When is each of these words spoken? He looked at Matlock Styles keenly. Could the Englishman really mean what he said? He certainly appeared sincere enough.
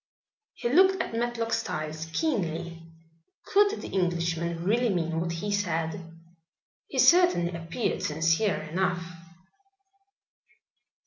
He 0.55 0.67
looked 0.67 0.99
at 0.99 1.13
Matlock 1.13 1.53
Styles 1.53 2.07
keenly. 2.11 2.81
Could 3.45 3.81
the 3.83 3.89
Englishman 3.89 4.63
really 4.63 4.89
mean 4.89 5.19
what 5.19 5.31
he 5.31 5.51
said? 5.51 6.17
He 6.87 6.97
certainly 6.97 7.51
appeared 7.53 8.01
sincere 8.01 8.63
enough. 8.63 9.03